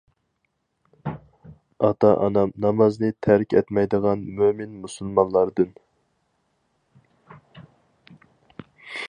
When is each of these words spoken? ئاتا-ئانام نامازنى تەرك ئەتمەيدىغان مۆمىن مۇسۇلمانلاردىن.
ئاتا-ئانام 1.87 2.53
نامازنى 2.65 3.11
تەرك 3.27 3.53
ئەتمەيدىغان 3.59 4.25
مۆمىن 4.41 4.75
مۇسۇلمانلاردىن. 4.87 5.77